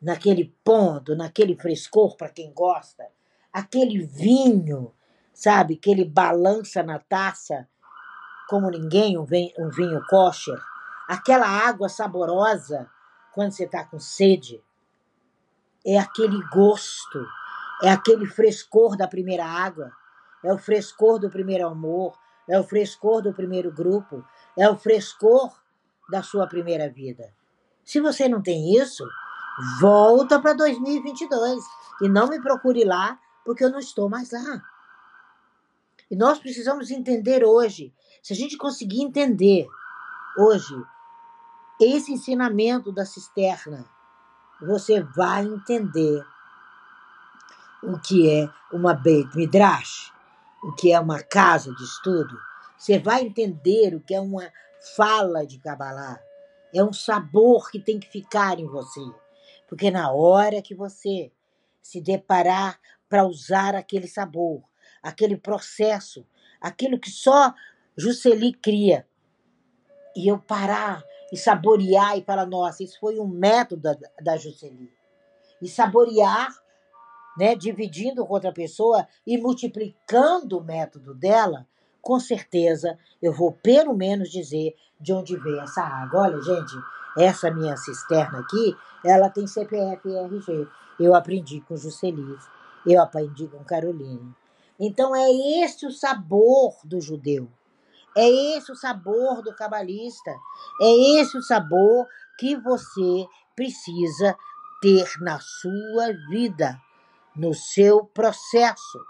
naquele 0.00 0.54
ponto, 0.64 1.14
naquele 1.14 1.54
frescor 1.54 2.16
para 2.16 2.30
quem 2.30 2.52
gosta, 2.52 3.06
aquele 3.52 4.04
vinho, 4.04 4.92
sabe, 5.32 5.76
que 5.76 5.90
ele 5.90 6.04
balança 6.04 6.82
na 6.82 6.98
taça 6.98 7.68
como 8.48 8.70
ninguém, 8.70 9.18
um 9.18 9.24
vinho, 9.24 9.52
um 9.58 9.68
vinho 9.68 10.02
kosher, 10.08 10.60
aquela 11.08 11.46
água 11.46 11.88
saborosa 11.88 12.88
quando 13.32 13.52
você 13.52 13.64
está 13.64 13.84
com 13.84 13.98
sede 13.98 14.62
é 15.86 15.98
aquele 15.98 16.42
gosto, 16.48 17.24
é 17.80 17.90
aquele 17.90 18.26
frescor 18.26 18.96
da 18.96 19.06
primeira 19.06 19.46
água, 19.46 19.92
é 20.44 20.52
o 20.52 20.58
frescor 20.58 21.20
do 21.20 21.30
primeiro 21.30 21.68
amor, 21.68 22.18
é 22.48 22.58
o 22.58 22.64
frescor 22.64 23.22
do 23.22 23.32
primeiro 23.32 23.70
grupo, 23.70 24.24
é 24.58 24.68
o 24.68 24.76
frescor 24.76 25.56
da 26.10 26.24
sua 26.24 26.48
primeira 26.48 26.90
vida. 26.90 27.32
Se 27.84 28.00
você 28.00 28.28
não 28.28 28.42
tem 28.42 28.76
isso, 28.76 29.04
volta 29.80 30.40
para 30.40 30.54
2022 30.54 31.62
e 32.02 32.08
não 32.08 32.26
me 32.26 32.40
procure 32.42 32.84
lá, 32.84 33.16
porque 33.44 33.64
eu 33.64 33.70
não 33.70 33.78
estou 33.78 34.08
mais 34.08 34.32
lá. 34.32 34.62
E 36.10 36.16
nós 36.16 36.40
precisamos 36.40 36.90
entender 36.90 37.44
hoje, 37.44 37.94
se 38.22 38.32
a 38.32 38.36
gente 38.36 38.56
conseguir 38.56 39.02
entender 39.02 39.66
hoje 40.36 40.74
esse 41.80 42.12
ensinamento 42.12 42.90
da 42.92 43.04
cisterna, 43.04 43.84
você 44.60 45.02
vai 45.02 45.44
entender 45.44 46.24
o 47.82 47.98
que 47.98 48.28
é 48.28 48.48
uma 48.72 48.94
Beit 48.94 49.36
Midrash, 49.36 50.12
o 50.62 50.72
que 50.72 50.92
é 50.92 50.98
uma 50.98 51.22
casa 51.22 51.74
de 51.74 51.84
estudo. 51.84 52.36
Você 52.76 52.98
vai 52.98 53.22
entender 53.22 53.94
o 53.94 54.00
que 54.00 54.14
é 54.14 54.20
uma 54.20 54.50
fala 54.96 55.46
de 55.46 55.58
Kabbalah. 55.58 56.18
É 56.74 56.82
um 56.82 56.92
sabor 56.92 57.70
que 57.70 57.78
tem 57.78 57.98
que 57.98 58.08
ficar 58.08 58.58
em 58.58 58.66
você. 58.66 59.00
Porque 59.68 59.90
na 59.90 60.10
hora 60.10 60.62
que 60.62 60.74
você 60.74 61.30
se 61.82 62.00
deparar 62.00 62.78
para 63.08 63.24
usar 63.24 63.74
aquele 63.74 64.08
sabor, 64.08 64.62
aquele 65.02 65.36
processo, 65.36 66.26
aquilo 66.60 66.98
que 66.98 67.10
só 67.10 67.54
Jusceli 67.96 68.52
cria, 68.52 69.06
e 70.16 70.28
eu 70.28 70.38
parar 70.38 71.04
e 71.32 71.36
saborear 71.36 72.16
e 72.16 72.22
falar, 72.22 72.46
nossa, 72.46 72.82
isso 72.82 72.98
foi 72.98 73.18
um 73.18 73.26
método 73.26 73.82
da, 73.82 73.96
da 74.22 74.36
Juscelie. 74.36 74.90
E 75.60 75.68
saborear, 75.68 76.48
né, 77.36 77.54
dividindo 77.54 78.24
com 78.24 78.32
outra 78.32 78.52
pessoa 78.52 79.06
e 79.26 79.36
multiplicando 79.36 80.58
o 80.58 80.64
método 80.64 81.14
dela, 81.14 81.66
com 82.00 82.18
certeza 82.20 82.98
eu 83.20 83.32
vou 83.32 83.52
pelo 83.52 83.94
menos 83.94 84.30
dizer 84.30 84.74
de 84.98 85.12
onde 85.12 85.36
veio 85.36 85.60
essa 85.60 85.82
água. 85.82 86.22
Olha, 86.22 86.40
gente, 86.40 86.74
essa 87.18 87.50
minha 87.50 87.76
cisterna 87.76 88.40
aqui, 88.40 88.76
ela 89.04 89.28
tem 89.28 89.46
CPF 89.46 90.08
e 90.08 90.16
RG. 90.16 90.68
Eu 90.98 91.14
aprendi 91.14 91.60
com 91.60 91.76
Juscelie, 91.76 92.36
eu 92.86 93.02
aprendi 93.02 93.48
com 93.48 93.62
Caroline. 93.64 94.34
Então 94.78 95.14
é 95.14 95.28
esse 95.62 95.86
o 95.86 95.90
sabor 95.90 96.76
do 96.84 97.00
judeu. 97.00 97.48
É 98.16 98.56
esse 98.56 98.72
o 98.72 98.74
sabor 98.74 99.42
do 99.42 99.54
cabalista. 99.54 100.30
É 100.80 101.20
esse 101.20 101.36
o 101.36 101.42
sabor 101.42 102.06
que 102.38 102.56
você 102.56 103.26
precisa 103.54 104.36
ter 104.80 105.06
na 105.20 105.38
sua 105.38 106.12
vida, 106.30 106.80
no 107.34 107.52
seu 107.52 108.04
processo, 108.06 109.04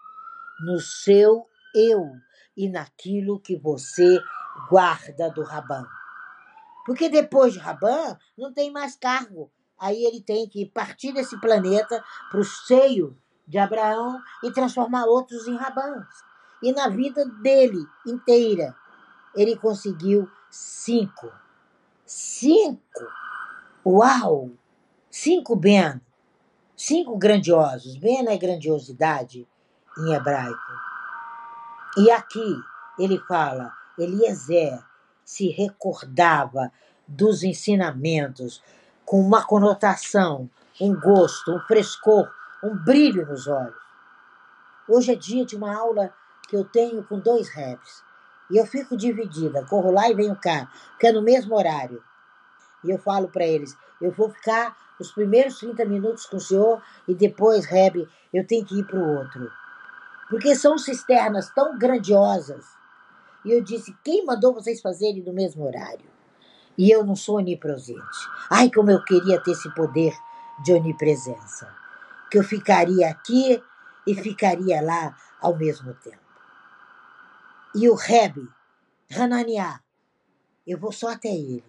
no 0.61 0.81
seu 0.81 1.47
eu 1.75 2.11
e 2.57 2.69
naquilo 2.69 3.39
que 3.39 3.57
você 3.57 4.21
guarda 4.69 5.31
do 5.31 5.43
Rabã. 5.43 5.87
Porque 6.85 7.09
depois 7.09 7.53
de 7.53 7.59
Rabã 7.59 8.17
não 8.37 8.53
tem 8.53 8.73
mais 8.73 8.97
cargo. 8.97 9.53
Aí 9.79 10.05
ele 10.05 10.23
tem 10.23 10.49
que 10.49 10.67
partir 10.67 11.13
desse 11.13 11.39
planeta 11.41 12.03
para 12.31 12.41
o 12.41 12.45
seio 12.45 13.17
de 13.47 13.59
Abraão 13.59 14.21
e 14.43 14.51
transformar 14.51 15.05
outros 15.05 15.47
em 15.47 15.57
Rabãs. 15.57 16.07
E 16.63 16.73
na 16.73 16.89
vida 16.89 17.25
dele 17.43 17.87
inteira, 18.07 18.75
ele 19.37 19.57
conseguiu 19.57 20.28
cinco. 20.50 21.31
Cinco! 22.05 23.05
Uau! 23.85 24.50
Cinco 25.11 25.55
Ben. 25.55 26.00
Cinco 26.76 27.16
grandiosos. 27.16 27.97
Ben 27.97 28.26
é 28.28 28.37
grandiosidade 28.37 29.47
em 29.99 30.12
hebraico. 30.12 30.73
E 31.99 32.11
aqui 32.11 32.61
ele 32.99 33.19
fala: 33.21 33.73
Eliezer 33.99 34.83
se 35.25 35.49
recordava 35.49 36.71
dos 37.07 37.43
ensinamentos 37.43 38.62
com 39.05 39.21
uma 39.21 39.45
conotação, 39.45 40.50
um 40.81 40.99
gosto, 40.99 41.52
um 41.52 41.61
frescor, 41.61 42.31
um 42.62 42.76
brilho 42.76 43.26
nos 43.26 43.47
olhos. 43.47 43.87
Hoje 44.88 45.12
é 45.12 45.14
dia 45.14 45.45
de 45.45 45.57
uma 45.57 45.75
aula 45.75 46.12
que 46.49 46.57
eu 46.57 46.64
tenho 46.64 47.02
com 47.05 47.19
dois 47.19 47.49
reps. 47.49 48.06
E 48.50 48.57
eu 48.57 48.67
fico 48.67 48.97
dividida, 48.97 49.65
corro 49.65 49.91
lá 49.91 50.09
e 50.09 50.15
venho 50.15 50.37
cá, 50.37 50.71
porque 50.91 51.09
é 51.09 51.12
no 51.12 51.23
mesmo 51.23 51.57
horário. 51.57 52.03
E 52.85 52.91
eu 52.91 52.99
falo 52.99 53.29
para 53.29 53.47
eles: 53.47 53.76
eu 54.00 54.11
vou 54.11 54.31
ficar 54.31 54.76
os 54.99 55.12
primeiros 55.12 55.59
30 55.59 55.85
minutos 55.85 56.26
com 56.26 56.37
o 56.37 56.41
senhor 56.41 56.83
e 57.07 57.15
depois, 57.15 57.67
Reb, 57.67 58.09
eu 58.33 58.47
tenho 58.47 58.65
que 58.65 58.79
ir 58.79 58.85
para 58.85 58.99
o 58.99 59.19
outro. 59.19 59.50
Porque 60.29 60.55
são 60.55 60.79
cisternas 60.79 61.50
tão 61.50 61.79
grandiosas. 61.79 62.65
E 63.45 63.53
eu 63.53 63.62
disse: 63.62 63.97
quem 64.05 64.25
mandou 64.25 64.55
vocês 64.55 64.81
fazerem 64.81 65.23
no 65.23 65.33
mesmo 65.33 65.65
horário? 65.65 66.07
E 66.79 66.91
eu 66.91 67.05
não 67.05 67.17
sou 67.17 67.37
onipresente. 67.37 68.19
Ai, 68.50 68.71
como 68.71 68.91
eu 68.91 69.03
queria 69.05 69.41
ter 69.41 69.53
esse 69.53 69.73
poder 69.75 70.15
de 70.62 70.73
onipresença. 70.73 71.69
Que 72.31 72.38
eu 72.38 72.45
ficaria 72.45 73.09
aqui 73.09 73.62
e 74.07 74.15
ficaria 74.15 74.83
lá 74.83 75.17
ao 75.41 75.57
mesmo 75.57 75.95
tempo. 75.95 76.25
E 77.78 77.90
o 77.90 77.95
Reb, 77.95 78.38
Hananiah, 79.14 79.83
eu 80.66 80.78
vou 80.78 80.90
só 80.90 81.09
até 81.09 81.28
ele. 81.28 81.62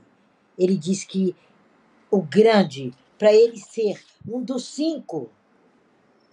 Ele 0.57 0.77
diz 0.77 1.03
que 1.03 1.35
o 2.09 2.21
grande, 2.21 2.93
para 3.19 3.33
ele 3.33 3.57
ser 3.57 4.01
um 4.25 4.41
dos 4.41 4.63
cinco 4.63 5.29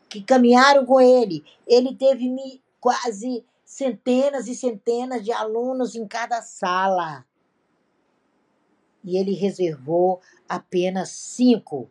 que 0.08 0.22
caminharam 0.22 0.86
com 0.86 1.00
ele. 1.00 1.44
Ele 1.66 1.92
teve 1.92 2.62
quase 2.80 3.44
centenas 3.64 4.46
e 4.46 4.54
centenas 4.54 5.24
de 5.24 5.32
alunos 5.32 5.96
em 5.96 6.06
cada 6.06 6.40
sala. 6.40 7.26
E 9.02 9.16
ele 9.16 9.34
reservou 9.34 10.20
apenas 10.48 11.10
cinco 11.10 11.90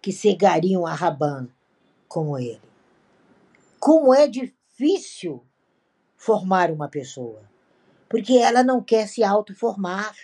que 0.00 0.12
cegariam 0.12 0.86
a 0.86 0.94
Raban 0.94 1.48
como 2.06 2.38
ele. 2.38 2.62
Como 3.80 4.14
é 4.14 4.28
difícil 4.28 5.44
formar 6.24 6.70
uma 6.70 6.88
pessoa, 6.88 7.42
porque 8.08 8.38
ela 8.38 8.62
não 8.62 8.82
quer 8.82 9.06
se 9.06 9.22
autoformar. 9.22 10.16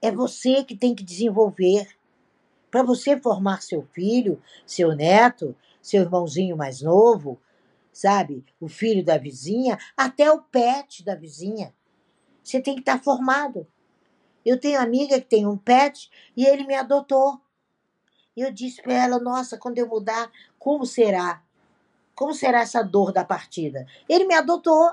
É 0.00 0.12
você 0.12 0.62
que 0.62 0.76
tem 0.76 0.94
que 0.94 1.02
desenvolver. 1.02 1.88
Para 2.70 2.84
você 2.84 3.18
formar 3.18 3.60
seu 3.60 3.82
filho, 3.92 4.40
seu 4.64 4.94
neto, 4.94 5.56
seu 5.82 6.02
irmãozinho 6.02 6.56
mais 6.56 6.80
novo, 6.80 7.40
sabe? 7.92 8.44
O 8.60 8.68
filho 8.68 9.04
da 9.04 9.18
vizinha, 9.18 9.76
até 9.96 10.30
o 10.30 10.42
pet 10.42 11.04
da 11.04 11.16
vizinha. 11.16 11.74
Você 12.44 12.60
tem 12.60 12.74
que 12.74 12.80
estar 12.80 12.98
tá 12.98 13.02
formado. 13.02 13.66
Eu 14.46 14.60
tenho 14.60 14.80
amiga 14.80 15.20
que 15.20 15.26
tem 15.26 15.44
um 15.44 15.56
pet 15.56 16.08
e 16.36 16.46
ele 16.46 16.64
me 16.64 16.74
adotou. 16.74 17.40
Eu 18.36 18.52
disse 18.52 18.80
para 18.80 18.92
ela: 18.92 19.18
Nossa, 19.18 19.58
quando 19.58 19.78
eu 19.78 19.88
mudar, 19.88 20.30
como 20.56 20.86
será? 20.86 21.42
Como 22.18 22.34
será 22.34 22.62
essa 22.62 22.82
dor 22.82 23.12
da 23.12 23.24
partida? 23.24 23.86
Ele 24.08 24.24
me 24.24 24.34
adotou. 24.34 24.90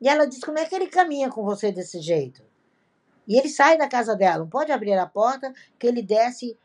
E 0.00 0.08
ela 0.08 0.26
disse: 0.26 0.40
Como 0.40 0.58
é 0.58 0.64
que 0.64 0.74
ele 0.74 0.86
caminha 0.86 1.28
com 1.28 1.44
você 1.44 1.70
desse 1.70 2.00
jeito? 2.00 2.42
E 3.28 3.36
ele 3.36 3.50
sai 3.50 3.76
da 3.76 3.86
casa 3.86 4.16
dela, 4.16 4.38
não 4.38 4.48
pode 4.48 4.72
abrir 4.72 4.94
a 4.94 5.04
porta, 5.04 5.52
que 5.78 5.86
ele 5.86 6.00
desce 6.00 6.58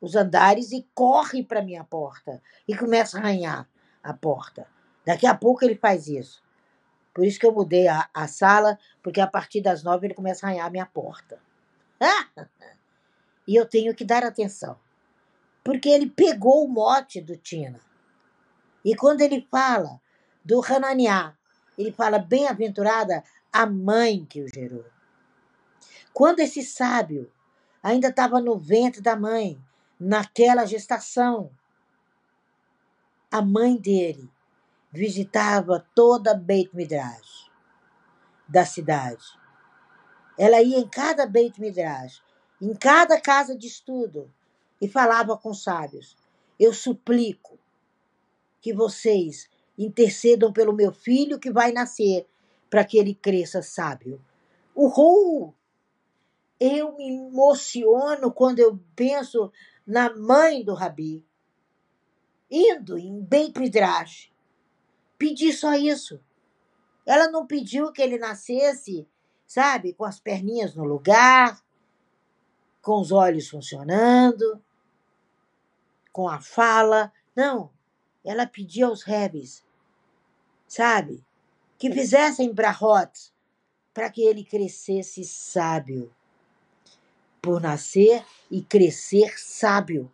os 0.00 0.14
andares 0.14 0.70
e 0.70 0.86
corre 0.94 1.42
para 1.42 1.60
minha 1.60 1.82
porta 1.82 2.40
e 2.68 2.76
começa 2.76 3.18
a 3.18 3.20
arranhar 3.20 3.68
a 4.00 4.14
porta. 4.14 4.64
Daqui 5.04 5.26
a 5.26 5.34
pouco 5.34 5.64
ele 5.64 5.74
faz 5.74 6.06
isso. 6.06 6.40
Por 7.12 7.24
isso 7.24 7.40
que 7.40 7.46
eu 7.46 7.52
mudei 7.52 7.88
a, 7.88 8.08
a 8.14 8.28
sala, 8.28 8.78
porque 9.02 9.20
a 9.20 9.26
partir 9.26 9.60
das 9.60 9.82
nove 9.82 10.06
ele 10.06 10.14
começa 10.14 10.46
a 10.46 10.50
arranhar 10.50 10.68
a 10.68 10.70
minha 10.70 10.86
porta. 10.86 11.40
e 13.44 13.56
eu 13.56 13.66
tenho 13.66 13.92
que 13.92 14.04
dar 14.04 14.22
atenção. 14.22 14.78
Porque 15.64 15.88
ele 15.88 16.08
pegou 16.08 16.64
o 16.64 16.68
mote 16.68 17.20
do 17.20 17.36
Tina. 17.36 17.80
E 18.84 18.96
quando 18.96 19.20
ele 19.20 19.46
fala 19.50 20.00
do 20.44 20.60
Hananiah, 20.64 21.36
ele 21.78 21.92
fala 21.92 22.18
bem-aventurada 22.18 23.22
a 23.52 23.66
mãe 23.66 24.24
que 24.24 24.42
o 24.42 24.48
gerou. 24.48 24.84
Quando 26.12 26.40
esse 26.40 26.62
sábio 26.62 27.32
ainda 27.82 28.08
estava 28.08 28.40
no 28.40 28.56
ventre 28.56 29.00
da 29.00 29.16
mãe, 29.16 29.62
naquela 29.98 30.66
gestação, 30.66 31.50
a 33.30 33.40
mãe 33.40 33.76
dele 33.76 34.30
visitava 34.90 35.86
toda 35.94 36.34
Beit 36.34 36.74
Midrash 36.76 37.50
da 38.46 38.66
cidade. 38.66 39.24
Ela 40.38 40.60
ia 40.60 40.78
em 40.78 40.88
cada 40.88 41.24
Beit 41.24 41.58
Midrash, 41.60 42.22
em 42.60 42.74
cada 42.74 43.20
casa 43.20 43.56
de 43.56 43.66
estudo 43.66 44.30
e 44.80 44.88
falava 44.88 45.36
com 45.36 45.50
os 45.50 45.62
sábios: 45.62 46.16
Eu 46.58 46.74
suplico 46.74 47.58
que 48.62 48.72
vocês 48.72 49.50
intercedam 49.76 50.52
pelo 50.52 50.72
meu 50.72 50.92
filho 50.92 51.38
que 51.38 51.50
vai 51.50 51.72
nascer, 51.72 52.26
para 52.70 52.84
que 52.84 52.96
ele 52.96 53.14
cresça 53.14 53.60
sábio. 53.60 54.24
Uhul! 54.74 55.54
Eu 56.58 56.96
me 56.96 57.08
emociono 57.08 58.32
quando 58.32 58.60
eu 58.60 58.78
penso 58.94 59.52
na 59.84 60.14
mãe 60.14 60.64
do 60.64 60.74
Rabi, 60.74 61.26
indo 62.48 62.96
em 62.96 63.20
Beit 63.20 63.58
Midrash, 63.58 64.32
pedir 65.18 65.52
só 65.52 65.74
isso. 65.74 66.20
Ela 67.04 67.28
não 67.28 67.46
pediu 67.46 67.90
que 67.90 68.00
ele 68.00 68.16
nascesse, 68.16 69.08
sabe, 69.44 69.92
com 69.92 70.04
as 70.04 70.20
perninhas 70.20 70.76
no 70.76 70.84
lugar, 70.84 71.60
com 72.80 73.00
os 73.00 73.10
olhos 73.10 73.48
funcionando, 73.48 74.62
com 76.12 76.28
a 76.28 76.40
fala. 76.40 77.12
Não. 77.34 77.70
Ela 78.24 78.46
pediu 78.46 78.88
aos 78.88 79.02
rebes, 79.02 79.64
sabe, 80.66 81.24
que 81.78 81.90
fizessem 81.90 82.52
brahot 82.52 83.32
para 83.92 84.08
que 84.08 84.22
ele 84.22 84.44
crescesse 84.44 85.24
sábio. 85.24 86.14
Por 87.40 87.60
nascer 87.60 88.24
e 88.50 88.62
crescer 88.62 89.38
sábio. 89.38 90.10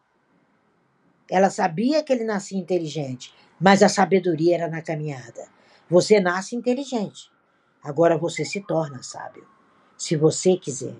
Ela 1.31 1.51
sabia 1.51 2.03
que 2.03 2.13
ele 2.13 2.25
nascia 2.25 2.59
inteligente, 2.59 3.35
mas 3.61 3.83
a 3.83 3.89
sabedoria 3.89 4.55
era 4.55 4.69
na 4.69 4.81
caminhada. 4.81 5.47
Você 5.91 6.21
nasce 6.21 6.57
inteligente, 6.57 7.31
agora 7.83 8.17
você 8.17 8.45
se 8.45 8.61
torna 8.63 9.03
sábio, 9.03 9.47
se 9.97 10.17
você 10.17 10.57
quiser. 10.57 10.97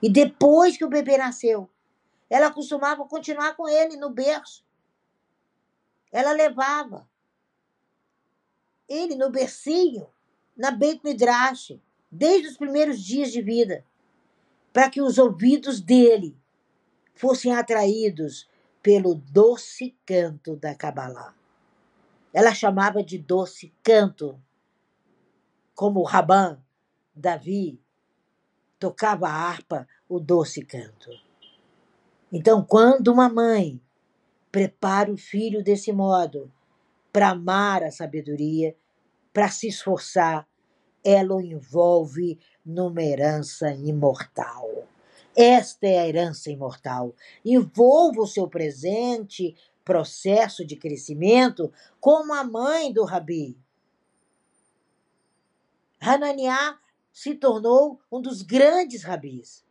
E 0.00 0.08
depois 0.08 0.76
que 0.76 0.84
o 0.84 0.88
bebê 0.88 1.16
nasceu, 1.16 1.68
ela 2.30 2.50
costumava 2.50 3.04
continuar 3.04 3.54
com 3.54 3.68
ele 3.68 3.96
no 3.96 4.10
berço. 4.10 4.64
Ela 6.12 6.32
levava 6.32 7.08
ele 8.86 9.16
no 9.16 9.30
bercinho, 9.30 10.06
na 10.54 10.70
Beit 10.70 11.00
Midrash, 11.02 11.80
desde 12.10 12.48
os 12.48 12.56
primeiros 12.58 13.02
dias 13.02 13.32
de 13.32 13.40
vida, 13.40 13.84
para 14.72 14.90
que 14.90 15.00
os 15.00 15.16
ouvidos 15.16 15.80
dele 15.80 16.36
fossem 17.14 17.54
atraídos 17.54 18.48
pelo 18.82 19.14
doce 19.14 19.96
canto 20.04 20.56
da 20.56 20.74
Kabbalah. 20.74 21.34
Ela 22.34 22.54
chamava 22.54 23.02
de 23.02 23.16
doce 23.16 23.72
canto, 23.82 24.38
como 25.74 26.00
o 26.00 26.04
Raban, 26.04 26.62
Davi, 27.14 27.80
tocava 28.78 29.28
a 29.28 29.32
harpa, 29.32 29.88
o 30.08 30.18
doce 30.18 30.62
canto. 30.64 31.10
Então, 32.30 32.64
quando 32.64 33.08
uma 33.08 33.28
mãe 33.28 33.80
prepara 34.52 35.10
o 35.10 35.16
filho 35.16 35.64
desse 35.64 35.90
modo, 35.90 36.52
para 37.10 37.30
amar 37.30 37.82
a 37.82 37.90
sabedoria, 37.90 38.76
para 39.32 39.48
se 39.48 39.68
esforçar, 39.68 40.46
ela 41.02 41.34
o 41.34 41.40
envolve 41.40 42.38
numa 42.64 43.02
herança 43.02 43.72
imortal. 43.72 44.86
Esta 45.34 45.86
é 45.86 45.98
a 45.98 46.06
herança 46.06 46.50
imortal. 46.50 47.14
Envolva 47.42 48.20
o 48.20 48.26
seu 48.26 48.46
presente 48.46 49.56
processo 49.82 50.64
de 50.64 50.76
crescimento 50.76 51.72
como 51.98 52.34
a 52.34 52.44
mãe 52.44 52.92
do 52.92 53.04
Rabi. 53.04 53.58
Hananiah 55.98 56.78
se 57.12 57.34
tornou 57.34 58.00
um 58.10 58.20
dos 58.20 58.42
grandes 58.42 59.02
rabis. 59.02 59.64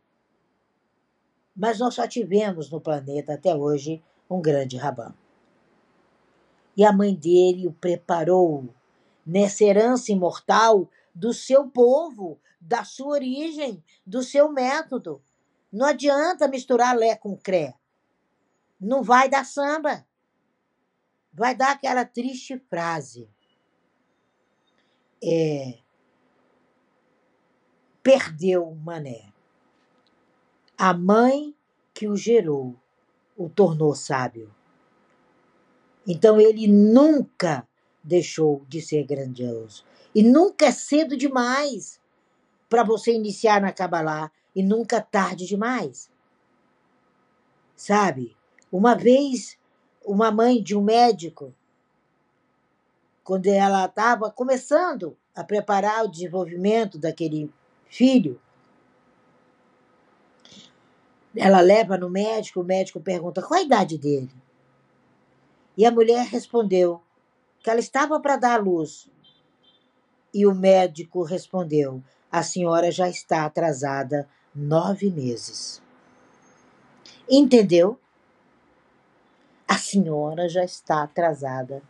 Mas 1.54 1.78
nós 1.78 1.94
só 1.94 2.06
tivemos 2.06 2.70
no 2.70 2.80
planeta 2.80 3.34
até 3.34 3.54
hoje 3.54 4.02
um 4.32 4.40
grande 4.40 4.76
rabã. 4.76 5.14
E 6.76 6.84
a 6.84 6.92
mãe 6.92 7.14
dele 7.14 7.66
o 7.66 7.72
preparou 7.72 8.74
nessa 9.24 9.64
herança 9.64 10.10
imortal 10.10 10.88
do 11.14 11.32
seu 11.32 11.68
povo, 11.68 12.40
da 12.60 12.84
sua 12.84 13.14
origem, 13.14 13.82
do 14.06 14.22
seu 14.22 14.50
método. 14.50 15.22
Não 15.70 15.86
adianta 15.86 16.48
misturar 16.48 16.96
Lé 16.96 17.16
com 17.16 17.36
Cré. 17.36 17.74
Não 18.80 19.02
vai 19.02 19.28
dar 19.28 19.44
samba. 19.44 20.06
Vai 21.32 21.54
dar 21.54 21.72
aquela 21.72 22.04
triste 22.04 22.58
frase. 22.58 23.28
É, 25.22 25.78
perdeu 28.02 28.74
mané. 28.74 29.32
A 30.76 30.92
mãe 30.92 31.54
que 31.94 32.08
o 32.08 32.16
gerou 32.16 32.81
o 33.44 33.48
tornou 33.48 33.94
sábio. 33.94 34.54
Então 36.06 36.40
ele 36.40 36.66
nunca 36.66 37.66
deixou 38.02 38.64
de 38.68 38.80
ser 38.80 39.04
grandioso. 39.04 39.84
E 40.14 40.22
nunca 40.22 40.66
é 40.66 40.72
cedo 40.72 41.16
demais 41.16 42.00
para 42.68 42.82
você 42.82 43.12
iniciar 43.12 43.60
na 43.60 43.72
Kabbalah 43.72 44.30
e 44.54 44.62
nunca 44.62 45.00
tarde 45.00 45.46
demais. 45.46 46.10
Sabe? 47.74 48.36
Uma 48.70 48.94
vez, 48.94 49.58
uma 50.04 50.30
mãe 50.30 50.62
de 50.62 50.76
um 50.76 50.82
médico, 50.82 51.54
quando 53.24 53.46
ela 53.46 53.86
estava 53.86 54.30
começando 54.30 55.16
a 55.34 55.44
preparar 55.44 56.04
o 56.04 56.08
desenvolvimento 56.08 56.98
daquele 56.98 57.52
filho, 57.88 58.40
ela 61.36 61.60
leva 61.60 61.96
no 61.96 62.10
médico, 62.10 62.60
o 62.60 62.64
médico 62.64 63.00
pergunta 63.00 63.42
qual 63.42 63.60
a 63.60 63.62
idade 63.62 63.96
dele. 63.96 64.30
E 65.76 65.86
a 65.86 65.90
mulher 65.90 66.26
respondeu 66.26 67.00
que 67.62 67.70
ela 67.70 67.80
estava 67.80 68.20
para 68.20 68.36
dar 68.36 68.60
à 68.60 68.62
luz. 68.62 69.08
E 70.34 70.46
o 70.46 70.54
médico 70.54 71.22
respondeu: 71.22 72.02
a 72.30 72.42
senhora 72.42 72.90
já 72.90 73.08
está 73.08 73.44
atrasada 73.44 74.28
nove 74.54 75.10
meses. 75.10 75.82
Entendeu? 77.28 77.98
A 79.66 79.78
senhora 79.78 80.48
já 80.48 80.64
está 80.64 81.02
atrasada 81.02 81.82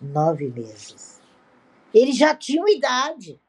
nove 0.00 0.48
meses. 0.48 1.20
Eles 1.92 2.16
já 2.16 2.34
tinham 2.34 2.68
idade. 2.68 3.40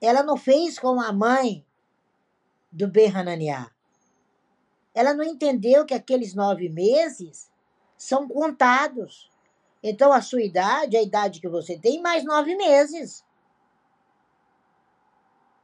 Ela 0.00 0.22
não 0.22 0.36
fez 0.36 0.78
como 0.78 1.00
a 1.00 1.12
mãe 1.12 1.64
do 2.74 2.88
Berrananiá. 2.88 3.70
Ela 4.92 5.14
não 5.14 5.24
entendeu 5.24 5.86
que 5.86 5.94
aqueles 5.94 6.34
nove 6.34 6.68
meses 6.68 7.48
são 7.96 8.26
contados. 8.28 9.30
Então, 9.80 10.12
a 10.12 10.20
sua 10.20 10.42
idade, 10.42 10.96
a 10.96 11.02
idade 11.02 11.40
que 11.40 11.48
você 11.48 11.78
tem, 11.78 12.02
mais 12.02 12.24
nove 12.24 12.56
meses. 12.56 13.24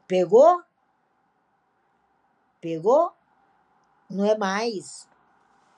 Pegou? 0.06 0.62
Pegou? 2.60 3.12
Não 4.08 4.24
é 4.24 4.38
mais 4.38 5.08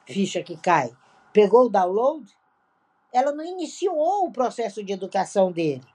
ficha 0.07 0.43
que 0.43 0.57
cai. 0.57 0.95
Pegou 1.33 1.67
o 1.67 1.71
download? 1.71 2.31
Ela 3.11 3.33
não 3.33 3.45
iniciou 3.45 4.27
o 4.27 4.33
processo 4.33 4.85
de 4.85 4.93
educação 4.93 5.51
dele. 5.51 5.87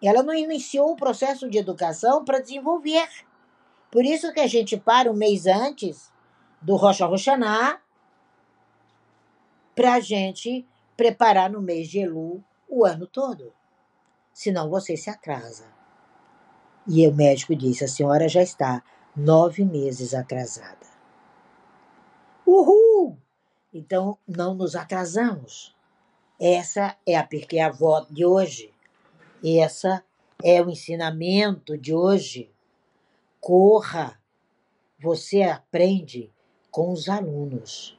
Ela 0.00 0.22
não 0.22 0.34
iniciou 0.34 0.92
o 0.92 0.96
processo 0.96 1.50
de 1.50 1.58
educação 1.58 2.24
para 2.24 2.40
desenvolver. 2.40 3.27
Por 3.90 4.04
isso 4.04 4.32
que 4.32 4.40
a 4.40 4.46
gente 4.46 4.76
para 4.76 5.10
um 5.10 5.14
mês 5.14 5.46
antes 5.46 6.12
do 6.60 6.76
Rocha 6.76 7.06
Roxaná 7.06 7.80
para 9.74 9.94
a 9.94 10.00
gente 10.00 10.66
preparar 10.96 11.48
no 11.48 11.62
mês 11.62 11.88
de 11.88 12.00
Elu 12.00 12.42
o 12.68 12.84
ano 12.84 13.06
todo. 13.06 13.52
Senão 14.32 14.68
você 14.68 14.96
se 14.96 15.08
atrasa. 15.08 15.66
E 16.86 17.06
o 17.06 17.14
médico 17.14 17.54
disse: 17.54 17.84
a 17.84 17.88
senhora 17.88 18.28
já 18.28 18.42
está 18.42 18.82
nove 19.14 19.64
meses 19.64 20.14
atrasada. 20.14 20.86
Uhul! 22.46 23.18
Então 23.72 24.18
não 24.26 24.54
nos 24.54 24.74
atrasamos. 24.74 25.76
Essa 26.40 26.96
é 27.06 27.16
a 27.16 27.24
porque 27.24 27.58
avó 27.58 28.06
de 28.10 28.24
hoje. 28.24 28.72
Essa 29.44 30.04
é 30.42 30.62
o 30.62 30.70
ensinamento 30.70 31.76
de 31.76 31.94
hoje. 31.94 32.50
Corra. 33.48 34.20
Você 35.00 35.40
aprende 35.40 36.30
com 36.70 36.92
os 36.92 37.08
alunos. 37.08 37.98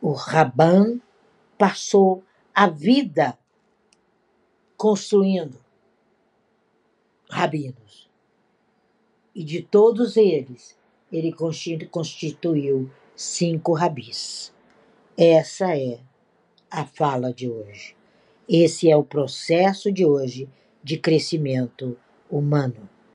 O 0.00 0.12
Raban 0.12 1.00
passou 1.58 2.22
a 2.54 2.68
vida 2.68 3.36
construindo 4.76 5.58
rabinos. 7.28 8.08
E 9.34 9.42
de 9.42 9.60
todos 9.60 10.16
eles, 10.16 10.78
ele 11.10 11.34
constituiu 11.90 12.88
cinco 13.16 13.72
rabis. 13.72 14.54
Essa 15.18 15.76
é 15.76 15.98
a 16.70 16.86
fala 16.86 17.34
de 17.34 17.50
hoje. 17.50 17.96
Esse 18.48 18.88
é 18.88 18.96
o 18.96 19.02
processo 19.02 19.90
de 19.90 20.06
hoje 20.06 20.48
de 20.80 20.96
crescimento 20.96 21.98
humano. 22.30 22.88